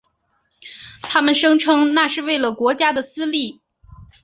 [1.03, 3.61] 他们声称当那是为了国家的私利。